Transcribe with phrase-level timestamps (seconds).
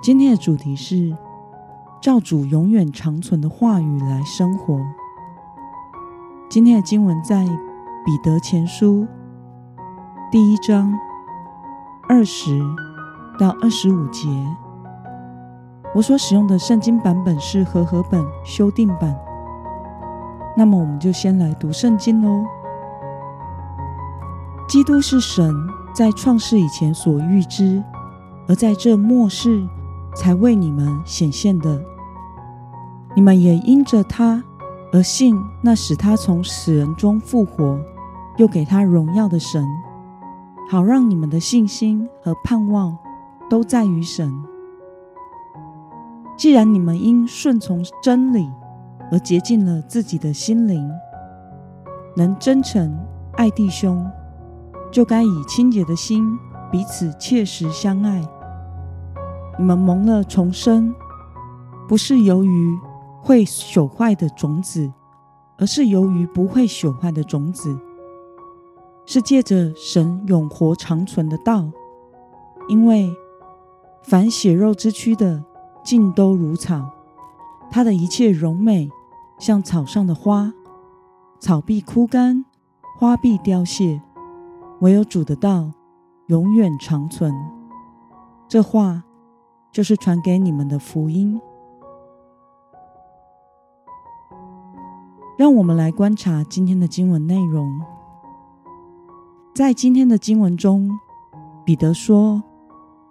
[0.00, 1.16] 今天的主题是
[2.00, 4.80] 照主永远长存的话语来生活。
[6.48, 9.06] 今天的经文在彼得前书
[10.30, 10.96] 第一章
[12.08, 12.60] 二十
[13.40, 14.28] 到二十五节。
[15.96, 19.18] 我所使用的圣经版本是和合本修订版。
[20.56, 22.44] 那么，我们就先来读圣经喽。
[24.68, 25.52] 基督是神
[25.92, 27.82] 在创世以前所预知，
[28.46, 29.66] 而在这末世。
[30.14, 31.80] 才为你们显现的，
[33.14, 34.42] 你们也因着他
[34.92, 37.78] 而信那使他从死人中复活，
[38.36, 39.64] 又给他荣耀的神，
[40.70, 42.96] 好让你们的信心和盼望
[43.48, 44.32] 都在于神。
[46.36, 48.48] 既然你们因顺从真理
[49.10, 50.88] 而洁净了自己的心灵，
[52.16, 52.98] 能真诚
[53.32, 54.04] 爱弟兄，
[54.90, 56.38] 就该以清洁的心
[56.70, 58.22] 彼此切实相爱。
[59.58, 60.94] 你们蒙了重生，
[61.88, 62.78] 不是由于
[63.20, 64.92] 会朽坏的种子，
[65.58, 67.76] 而是由于不会朽坏的种子，
[69.04, 71.68] 是借着神永活长存的道。
[72.68, 73.12] 因为
[74.00, 75.42] 凡血肉之躯的，
[75.82, 76.90] 尽都如草，
[77.68, 78.88] 它的一切荣美，
[79.40, 80.52] 像草上的花，
[81.40, 82.44] 草必枯干，
[82.96, 84.00] 花必凋谢，
[84.82, 85.72] 唯有主的道
[86.28, 87.34] 永远长存。
[88.46, 89.02] 这话。
[89.78, 91.40] 就是传给你们的福音。
[95.38, 97.80] 让我们来观察今天的经文内容。
[99.54, 100.90] 在今天的经文中，
[101.64, 102.42] 彼得说：“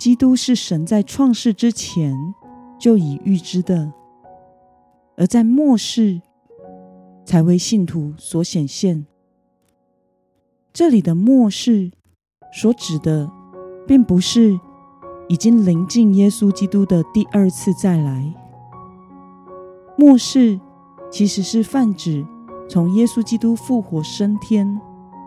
[0.00, 2.16] 基督是神在创世之前
[2.78, 3.92] 就已预知的，
[5.18, 6.22] 而在末世
[7.26, 9.04] 才为信徒所显现。”
[10.72, 11.92] 这里的末世
[12.54, 13.30] 所指的，
[13.86, 14.58] 并不是。
[15.28, 18.34] 已经临近耶稣基督的第二次再来。
[19.96, 20.60] 末世
[21.10, 22.26] 其实是泛指
[22.68, 24.80] 从耶稣基督复活升天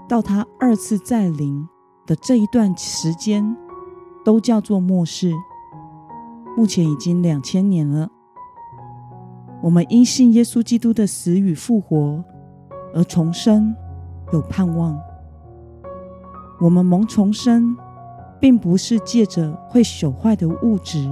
[0.07, 1.67] 到他二次再临
[2.05, 3.55] 的这一段时间，
[4.23, 5.33] 都叫做末世。
[6.55, 8.09] 目前已经两千年了。
[9.63, 12.23] 我们因信耶稣基督的死与复活
[12.93, 13.75] 而重生，
[14.31, 14.97] 有盼望。
[16.59, 17.75] 我们蒙重生。
[18.39, 21.09] 并不是借着会朽坏的物质，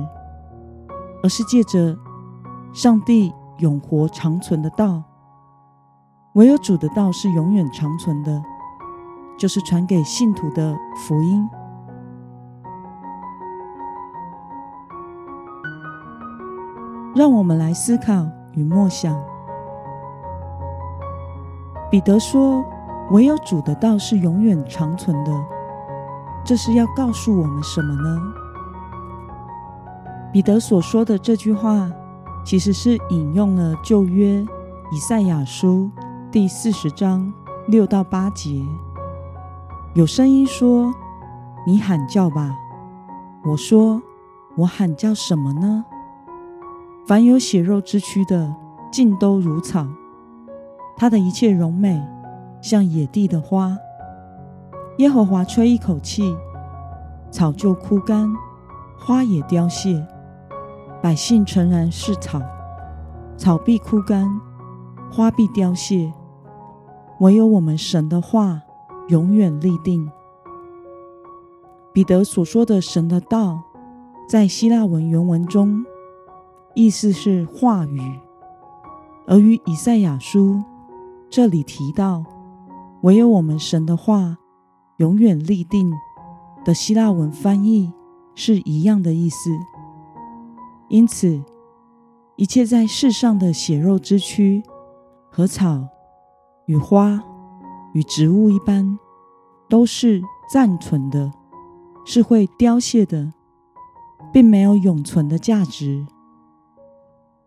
[1.24, 1.98] 而是借着
[2.74, 5.04] 上帝永活长存的道。
[6.34, 8.44] 唯有主的道是永远长存的，
[9.38, 10.76] 就是传给信徒的
[11.08, 11.48] 福音。
[17.16, 19.18] 让我们来思考与默想。
[21.90, 22.62] 彼得说
[23.12, 25.32] ：“唯有主的道是永远长存的。”
[26.46, 28.22] 这是要告诉我们什么呢？
[30.32, 31.92] 彼得所说的这句话，
[32.46, 34.46] 其实是引用了旧约
[34.92, 35.90] 以赛亚书
[36.32, 37.34] 第四十章
[37.68, 38.62] 六到八节。
[39.96, 40.94] 有声音说
[41.66, 42.56] ：“你喊叫吧。”
[43.44, 44.00] 我说
[44.56, 45.84] ：“我喊叫什么呢？”
[47.08, 48.54] 凡有血肉之躯的，
[48.92, 49.88] 尽都如草，
[50.96, 52.00] 它的一切荣美，
[52.62, 53.76] 像野地的花。
[54.98, 56.36] 耶和华吹一口气，
[57.30, 58.34] 草就枯干，
[58.98, 60.02] 花也凋谢。
[61.02, 62.42] 百姓诚然是草，
[63.36, 64.26] 草必枯干，
[65.12, 66.14] 花必凋谢。
[67.20, 68.62] 唯有我们神的话
[69.10, 70.10] 永远立定。
[71.92, 73.62] 彼得所说的神的道，
[74.30, 75.86] 在希腊文原文中，
[76.74, 78.00] 意思是话语；
[79.28, 80.64] 而于以赛亚书
[81.30, 82.24] 这里提到，
[83.02, 84.38] 唯有我们神的话。
[84.98, 85.92] 永远立定
[86.64, 87.92] 的希腊文翻译
[88.34, 89.50] 是一样的意思，
[90.88, 91.42] 因此
[92.38, 94.64] 一切在世上的血肉之躯
[95.30, 95.88] 和草
[96.66, 97.22] 与花
[97.94, 98.98] 与植物一般，
[99.70, 100.22] 都是
[100.52, 101.32] 暂存的，
[102.06, 103.34] 是会凋谢的，
[104.32, 106.06] 并没有永存的价值。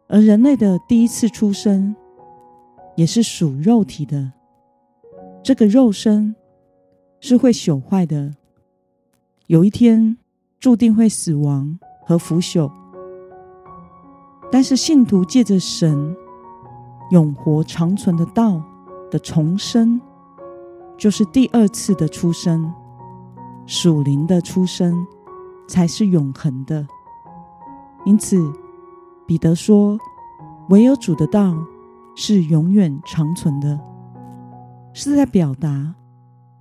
[0.07, 1.95] 而人类的第一次出生
[2.97, 4.33] 也是属肉体的，
[5.43, 6.35] 这个肉身。
[7.21, 8.35] 是会朽坏的，
[9.47, 10.17] 有一天
[10.61, 12.71] 注定会死亡和腐朽。
[14.51, 16.17] 但是信徒借着神
[17.11, 18.63] 永活长存的道
[19.11, 20.01] 的重生，
[20.97, 22.73] 就是第二次的出生，
[23.67, 25.07] 属灵的出生，
[25.67, 26.87] 才是永恒的。
[28.05, 28.51] 因此，
[29.27, 29.99] 彼得说
[30.71, 31.55] ：“唯有主的道
[32.15, 33.79] 是永远长存的。”
[34.95, 35.95] 是在表达，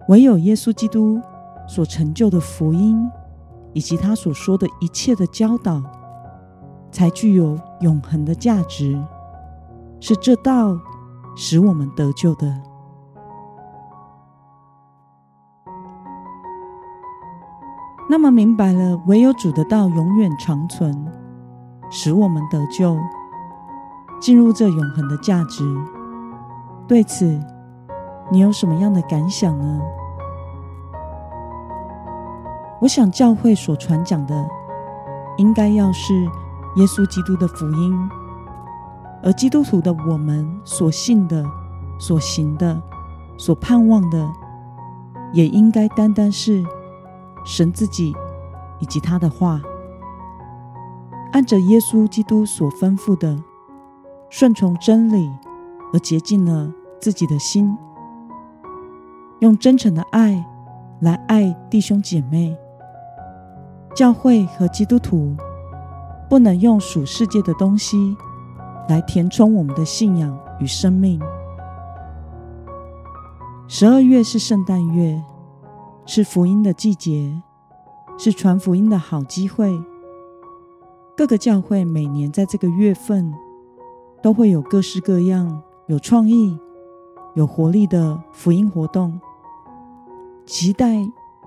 [0.08, 1.22] 唯有耶稣基督
[1.68, 3.10] 所成就的福音，
[3.74, 5.82] 以及他所说的一切的教导。
[6.90, 8.98] 才具有永恒的价值，
[10.00, 10.76] 是这道
[11.36, 12.62] 使我们得救的。
[18.10, 21.06] 那么明白了，唯有主的道永远长存，
[21.92, 22.98] 使我们得救，
[24.20, 25.64] 进入这永恒的价值。
[26.88, 27.40] 对此，
[28.32, 29.82] 你有什么样的感想呢？
[32.82, 34.48] 我想教会所传讲的，
[35.38, 36.28] 应该要是。
[36.76, 38.10] 耶稣基督的福音，
[39.24, 41.44] 而基督徒的我们所信的、
[41.98, 42.80] 所行的、
[43.36, 44.30] 所盼望的，
[45.34, 46.64] 也应该单单是
[47.44, 48.16] 神自己
[48.78, 49.60] 以及他的话，
[51.32, 53.44] 按着耶稣基督所吩咐的，
[54.30, 55.32] 顺从真理
[55.94, 56.72] 而洁净了
[57.02, 57.76] 自己的心，
[59.40, 60.46] 用真诚的爱
[61.02, 62.58] 来爱弟兄姐妹、
[63.96, 65.36] 教会和基督徒。
[66.30, 68.14] 不能用属世界的东西
[68.90, 71.22] 来填充我们的信仰与生命。
[73.70, 75.24] 十二月是圣诞月，
[76.06, 77.42] 是福音的季节，
[78.18, 79.82] 是传福音的好机会。
[81.16, 83.34] 各个教会每年在这个月份
[84.22, 86.60] 都会有各式各样、有创意、
[87.36, 89.18] 有活力的福音活动，
[90.48, 90.98] 期待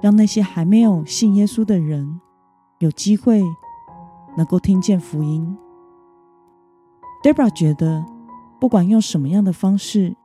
[0.00, 2.20] 让那些还没有信耶稣的人
[2.79, 3.43] 有机会。
[4.37, 5.58] 能够听见福音
[7.20, 8.06] ，Debra 觉得，
[8.61, 10.17] 不管用什么样的方式，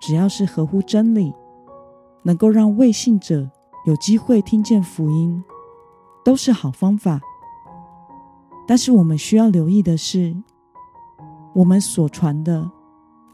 [0.00, 1.34] 只要是合乎真理，
[2.22, 3.50] 能够让未信者
[3.84, 5.42] 有机会听见福音，
[6.24, 7.20] 都是好方法。
[8.64, 10.36] 但是我们需要留意的是，
[11.52, 12.70] 我们所传的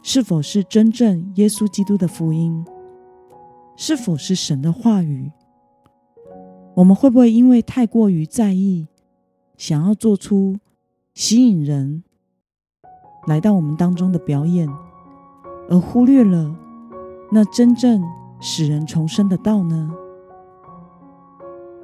[0.01, 2.65] 是否是真正耶稣基督的福音，
[3.77, 5.31] 是否是神的话语？
[6.75, 8.87] 我们会不会因为太过于在意？
[9.57, 10.57] 想要做出
[11.13, 12.03] 吸引人
[13.27, 14.69] 来到我们当中的表演，
[15.69, 16.53] 而忽略了
[17.31, 18.03] 那真正
[18.39, 19.89] 使人重生的道呢？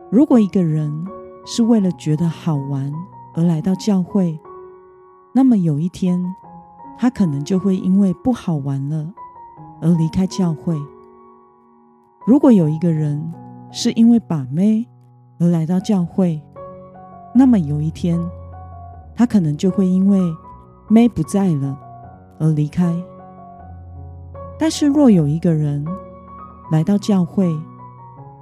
[0.10, 1.06] 如果一个人
[1.46, 2.92] 是为了觉得好玩
[3.34, 4.38] 而来到教会，
[5.34, 6.22] 那么有一天
[6.98, 9.14] 他可能就会因为不好玩了
[9.82, 10.78] 而离开教会。
[12.26, 13.34] 如果有一个人
[13.72, 14.88] 是因为把妹
[15.40, 16.40] 而来到教会，
[17.34, 18.20] 那么有一天，
[19.16, 20.20] 他可能就会因为
[20.88, 21.76] 妹不在了
[22.40, 22.94] 而离开。
[24.60, 25.84] 但是，若有一个人
[26.72, 27.52] 来到教会，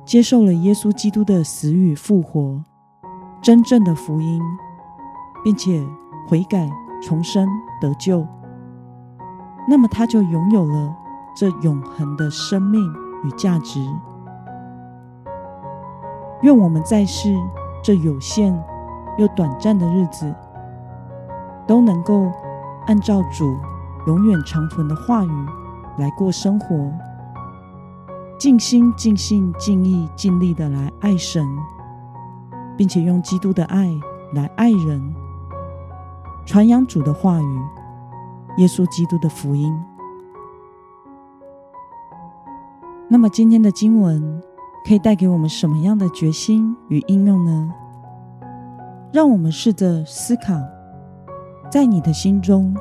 [0.05, 2.61] 接受了耶稣基督的死与复活，
[3.41, 4.41] 真正的福音，
[5.41, 5.81] 并且
[6.27, 6.69] 悔改、
[7.01, 7.47] 重生、
[7.79, 8.27] 得救，
[9.69, 10.93] 那么他就拥有了
[11.33, 12.93] 这永恒的生命
[13.23, 13.79] 与价值。
[16.41, 17.33] 愿我们在世
[17.83, 18.57] 这有限。
[19.17, 20.33] 又短暂的日子，
[21.67, 22.31] 都能够
[22.87, 23.57] 按照主
[24.07, 25.45] 永远长存的话语
[25.97, 26.89] 来过生活，
[28.37, 31.45] 尽心、尽性、尽意、尽力的来爱神，
[32.77, 33.89] 并且用基督的爱
[34.31, 35.13] 来爱人，
[36.45, 37.61] 传扬主的话语，
[38.59, 39.77] 耶稣基督的福音。
[43.11, 44.39] 那么，今天的经文
[44.85, 47.73] 可以带给我们什么样的决心与应用呢？
[49.11, 50.53] 让我们试着思考，
[51.71, 52.75] 在你的心中，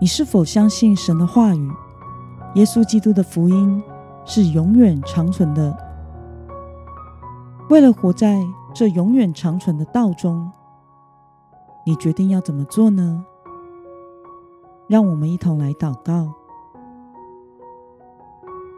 [0.00, 1.70] 你是否相信神的话语？
[2.56, 3.80] 耶稣基督的福音
[4.24, 5.76] 是永远长存的。
[7.70, 8.42] 为了活在
[8.74, 10.50] 这永远长存的道中，
[11.86, 13.24] 你决定要怎么做呢？
[14.88, 16.34] 让我们一同来祷告。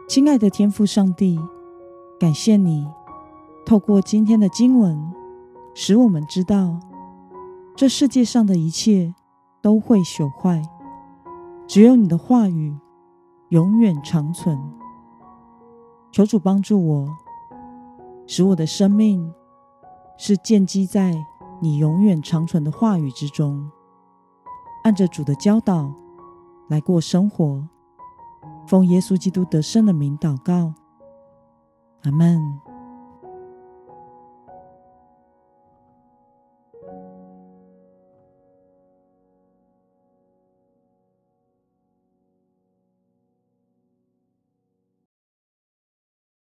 [0.07, 1.37] 亲爱的天父上帝，
[2.17, 2.87] 感谢你
[3.65, 5.13] 透过今天的经文。
[5.73, 6.79] 使我们知道，
[7.75, 9.13] 这世界上的一切
[9.61, 10.63] 都会朽坏，
[11.67, 12.73] 只有你的话语
[13.49, 14.57] 永远长存。
[16.09, 17.07] 求主帮助我，
[18.25, 19.33] 使我的生命
[20.17, 21.13] 是建基在
[21.61, 23.69] 你永远长存的话语之中，
[24.85, 25.93] 按着主的教导
[26.69, 27.67] 来过生活。
[28.67, 30.73] 奉耶稣基督得胜的名祷告，
[32.03, 32.66] 阿门。